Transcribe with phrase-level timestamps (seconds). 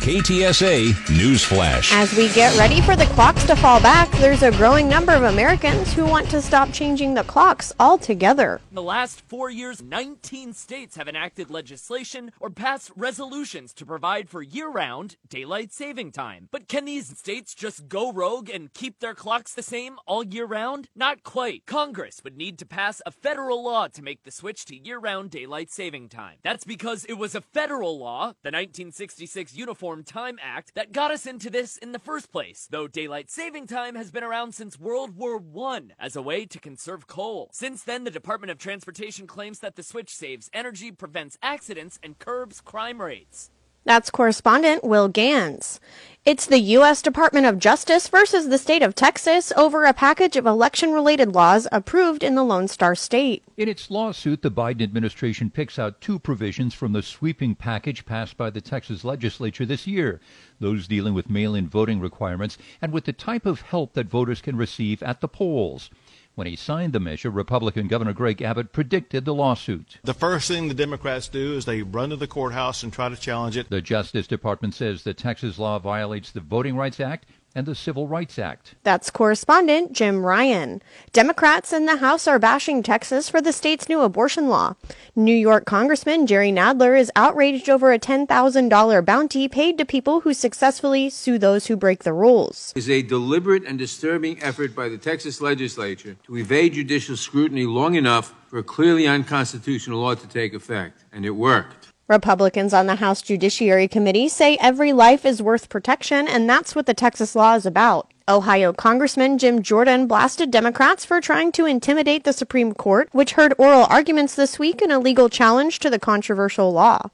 [0.00, 1.92] KTSA Newsflash.
[1.92, 5.24] As we get ready for the clocks to fall back, there's a growing number of
[5.24, 8.62] Americans who want to stop changing the clocks altogether.
[8.70, 14.30] In the last four years, 19 states have enacted legislation or passed resolutions to provide
[14.30, 16.48] for year round daylight saving time.
[16.50, 20.46] But can these states just go rogue and keep their clocks the same all year
[20.46, 20.88] round?
[20.96, 21.66] Not quite.
[21.66, 25.30] Congress would need to pass a federal law to make the switch to year round
[25.30, 26.38] daylight saving time.
[26.42, 31.26] That's because it was a federal law, the 1966 Uniform Time Act that got us
[31.26, 35.16] into this in the first place, though daylight saving time has been around since World
[35.16, 37.50] War I as a way to conserve coal.
[37.52, 42.18] Since then, the Department of Transportation claims that the switch saves energy, prevents accidents, and
[42.18, 43.50] curbs crime rates.
[43.84, 45.80] That's correspondent Will Gans.
[46.26, 47.00] It's the U.S.
[47.00, 51.66] Department of Justice versus the state of Texas over a package of election related laws
[51.72, 53.42] approved in the Lone Star State.
[53.56, 58.36] In its lawsuit, the Biden administration picks out two provisions from the sweeping package passed
[58.36, 60.20] by the Texas legislature this year
[60.58, 64.42] those dealing with mail in voting requirements and with the type of help that voters
[64.42, 65.88] can receive at the polls.
[66.36, 69.98] When he signed the measure, Republican Governor Greg Abbott predicted the lawsuit.
[70.04, 73.16] The first thing the Democrats do is they run to the courthouse and try to
[73.16, 73.68] challenge it.
[73.68, 78.06] The Justice Department says the Texas law violates the Voting Rights Act and the Civil
[78.06, 78.74] Rights Act.
[78.82, 80.82] That's correspondent Jim Ryan.
[81.12, 84.74] Democrats in the House are bashing Texas for the state's new abortion law.
[85.16, 90.32] New York Congressman Jerry Nadler is outraged over a $10,000 bounty paid to people who
[90.32, 92.72] successfully sue those who break the rules.
[92.76, 97.94] Is a deliberate and disturbing effort by the Texas legislature to evade judicial scrutiny long
[97.94, 101.04] enough for a clearly unconstitutional law to take effect.
[101.12, 101.88] And it worked.
[102.10, 106.86] Republicans on the House Judiciary Committee say every life is worth protection, and that's what
[106.86, 108.12] the Texas law is about.
[108.28, 113.54] Ohio Congressman Jim Jordan blasted Democrats for trying to intimidate the Supreme Court, which heard
[113.58, 117.10] oral arguments this week in a legal challenge to the controversial law.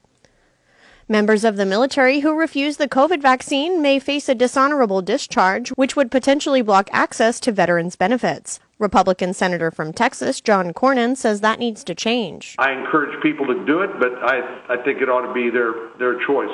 [1.09, 5.95] Members of the military who refuse the COVID vaccine may face a dishonorable discharge, which
[5.95, 8.59] would potentially block access to veterans' benefits.
[8.77, 12.55] Republican Senator from Texas, John Cornyn, says that needs to change.
[12.59, 15.71] I encourage people to do it, but I, I think it ought to be their,
[15.97, 16.51] their choice.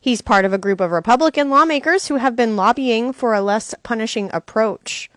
[0.00, 3.74] He's part of a group of Republican lawmakers who have been lobbying for a less
[3.82, 5.10] punishing approach.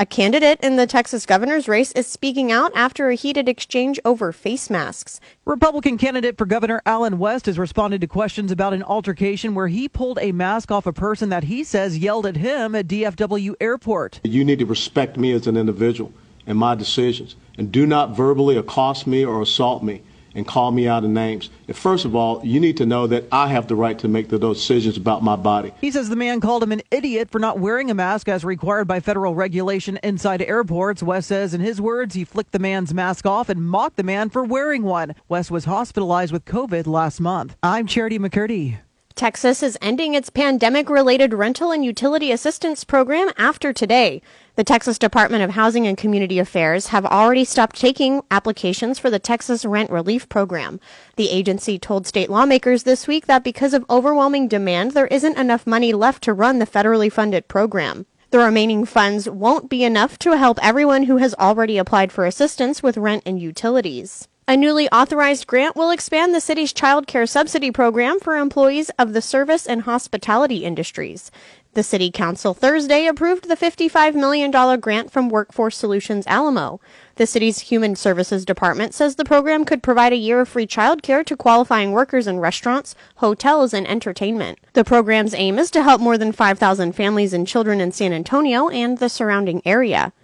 [0.00, 4.30] A candidate in the Texas governor's race is speaking out after a heated exchange over
[4.30, 5.18] face masks.
[5.44, 9.88] Republican candidate for Governor Allen West has responded to questions about an altercation where he
[9.88, 14.20] pulled a mask off a person that he says yelled at him at DFW Airport.
[14.22, 16.12] You need to respect me as an individual
[16.46, 20.02] and my decisions, and do not verbally accost me or assault me
[20.34, 21.50] and call me out of names.
[21.72, 24.38] First of all, you need to know that I have the right to make the,
[24.38, 25.72] decisions about my body.
[25.80, 28.86] He says the man called him an idiot for not wearing a mask as required
[28.86, 31.02] by federal regulation inside airports.
[31.02, 34.30] West says, in his words, he flicked the man's mask off and mocked the man
[34.30, 35.14] for wearing one.
[35.28, 37.56] West was hospitalized with COVID last month.
[37.62, 38.78] I'm Charity McCurdy.
[39.18, 44.22] Texas is ending its pandemic related rental and utility assistance program after today.
[44.54, 49.18] The Texas Department of Housing and Community Affairs have already stopped taking applications for the
[49.18, 50.78] Texas Rent Relief Program.
[51.16, 55.66] The agency told state lawmakers this week that because of overwhelming demand, there isn't enough
[55.66, 58.06] money left to run the federally funded program.
[58.30, 62.84] The remaining funds won't be enough to help everyone who has already applied for assistance
[62.84, 64.28] with rent and utilities.
[64.50, 69.12] A newly authorized grant will expand the city's child care subsidy program for employees of
[69.12, 71.30] the service and hospitality industries.
[71.74, 74.50] The City Council Thursday approved the $55 million
[74.80, 76.80] grant from Workforce Solutions Alamo.
[77.16, 81.26] The city's Human Services Department says the program could provide a year of free childcare
[81.26, 84.58] to qualifying workers in restaurants, hotels, and entertainment.
[84.72, 88.70] The program's aim is to help more than 5,000 families and children in San Antonio
[88.70, 90.14] and the surrounding area.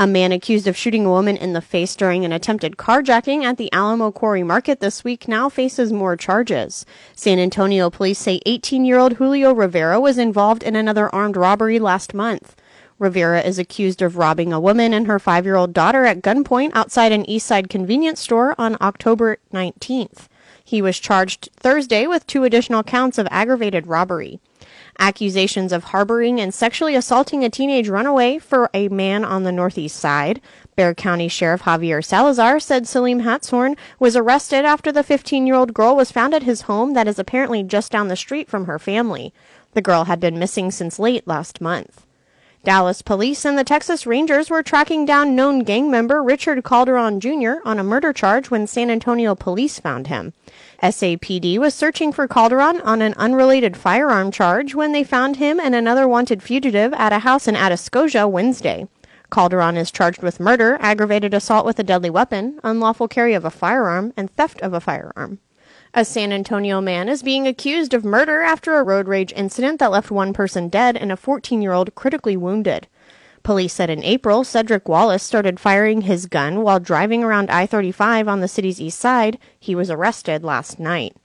[0.00, 3.58] A man accused of shooting a woman in the face during an attempted carjacking at
[3.58, 6.86] the Alamo Quarry Market this week now faces more charges.
[7.14, 11.78] San Antonio police say 18 year old Julio Rivera was involved in another armed robbery
[11.78, 12.56] last month.
[12.98, 16.70] Rivera is accused of robbing a woman and her five year old daughter at gunpoint
[16.72, 20.28] outside an Eastside convenience store on October 19th.
[20.64, 24.40] He was charged Thursday with two additional counts of aggravated robbery.
[25.00, 29.96] Accusations of harboring and sexually assaulting a teenage runaway for a man on the northeast
[29.96, 30.42] side.
[30.76, 35.72] Bexar County Sheriff Javier Salazar said Salim Hatshorn was arrested after the 15 year old
[35.72, 38.78] girl was found at his home that is apparently just down the street from her
[38.78, 39.32] family.
[39.72, 42.04] The girl had been missing since late last month.
[42.62, 47.54] Dallas police and the Texas Rangers were tracking down known gang member Richard Calderon Jr.
[47.64, 50.34] on a murder charge when San Antonio police found him.
[50.82, 55.74] SAPD was searching for Calderon on an unrelated firearm charge when they found him and
[55.74, 58.86] another wanted fugitive at a house in Atascosa Wednesday.
[59.30, 63.50] Calderon is charged with murder, aggravated assault with a deadly weapon, unlawful carry of a
[63.50, 65.38] firearm, and theft of a firearm.
[65.92, 69.90] A San Antonio man is being accused of murder after a road rage incident that
[69.90, 72.86] left one person dead and a 14 year old critically wounded.
[73.42, 78.28] Police said in April, Cedric Wallace started firing his gun while driving around I 35
[78.28, 79.36] on the city's east side.
[79.58, 81.16] He was arrested last night.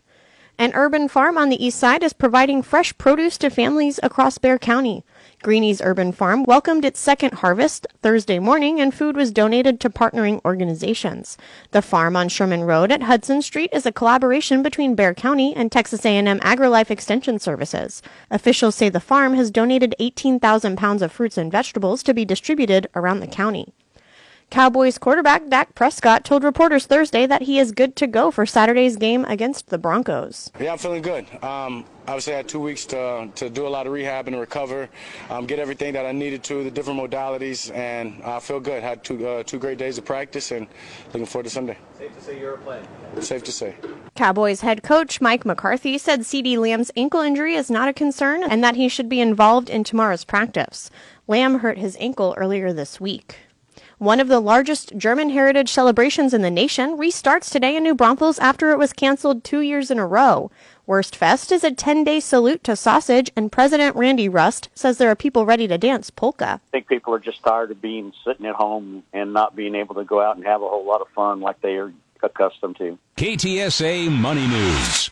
[0.57, 4.57] An urban farm on the east side is providing fresh produce to families across Bexar
[4.57, 5.03] County.
[5.45, 10.43] Greenie's Urban Farm welcomed its second harvest Thursday morning and food was donated to partnering
[10.43, 11.37] organizations.
[11.69, 15.71] The farm on Sherman Road at Hudson Street is a collaboration between Bexar County and
[15.71, 18.01] Texas A&M AgriLife Extension Services.
[18.31, 22.87] Officials say the farm has donated 18,000 pounds of fruits and vegetables to be distributed
[22.95, 23.75] around the county.
[24.49, 28.95] Cowboys quarterback Dak Prescott told reporters Thursday that he is good to go for Saturday's
[28.95, 30.49] game against the Broncos.
[30.59, 31.25] Yeah, I'm feeling good.
[31.43, 34.89] Um, obviously, I had two weeks to, to do a lot of rehab and recover,
[35.29, 38.81] um, get everything that I needed to, the different modalities, and I feel good.
[38.81, 40.67] Had two uh, two great days of practice, and
[41.07, 41.77] looking forward to Sunday.
[41.97, 42.81] Safe to say you're a play.
[43.19, 43.75] Safe to say.
[44.15, 48.63] Cowboys head coach Mike McCarthy said CeeDee Lamb's ankle injury is not a concern and
[48.63, 50.89] that he should be involved in tomorrow's practice.
[51.27, 53.37] Lamb hurt his ankle earlier this week.
[53.97, 58.37] One of the largest German heritage celebrations in the nation restarts today in New Braunfels
[58.39, 60.51] after it was canceled two years in a row.
[60.85, 65.15] Wurstfest is a 10 day salute to sausage, and President Randy Rust says there are
[65.15, 66.59] people ready to dance polka.
[66.67, 69.95] I think people are just tired of being sitting at home and not being able
[69.95, 72.99] to go out and have a whole lot of fun like they are accustomed to.
[73.15, 75.09] KTSA Money News.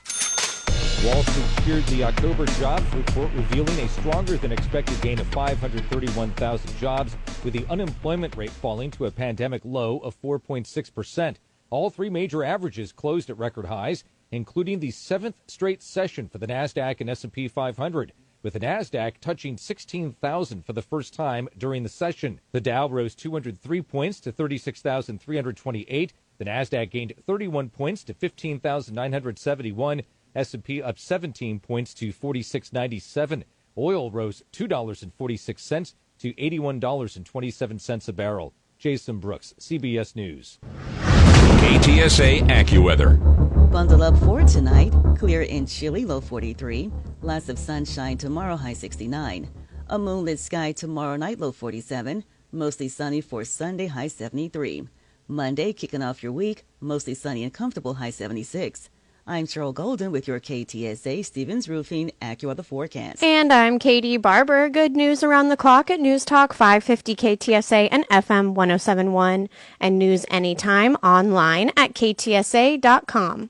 [1.06, 6.78] Wall Street cheered the October jobs report revealing a stronger than expected gain of 531,000
[6.78, 11.36] jobs, with the unemployment rate falling to a pandemic low of 4.6%.
[11.70, 16.48] All three major averages closed at record highs, including the seventh straight session for the
[16.48, 21.90] Nasdaq and S&P 500 with the Nasdaq touching 16,000 for the first time during the
[21.90, 22.40] session.
[22.54, 26.14] The Dow rose 203 points to 36,328.
[26.38, 30.04] The Nasdaq gained 31 points to 15,971.
[30.36, 33.44] S&P up 17 points to 46.97.
[33.78, 38.54] Oil rose $2.46 to $81.27 a barrel.
[38.78, 40.60] Jason Brooks, CBS News.
[41.02, 43.72] KTSA AccuWeather.
[43.72, 44.94] Bundle up for tonight.
[45.18, 46.92] Clear and chilly, low 43.
[47.22, 49.50] Lots of sunshine tomorrow, high 69.
[49.88, 52.24] A moonlit sky tomorrow night, low 47.
[52.52, 54.88] Mostly sunny for Sunday, high 73.
[55.28, 58.90] Monday, kicking off your week, mostly sunny and comfortable, high 76.
[59.25, 63.24] I'm Cheryl Golden with your KTSA Stevens Roofing AccuWeather forecast.
[63.24, 64.68] And I'm Katie Barber.
[64.68, 69.48] Good news around the clock at News Talk 550 KTSA and FM 1071
[69.80, 73.50] and news anytime online at ktsa.com.